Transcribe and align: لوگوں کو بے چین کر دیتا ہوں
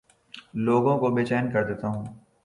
لوگوں 0.65 0.95
کو 0.99 1.07
بے 1.15 1.23
چین 1.25 1.51
کر 1.53 1.63
دیتا 1.67 1.87
ہوں 1.87 2.05